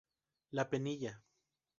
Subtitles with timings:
[0.53, 1.13] La Penilla.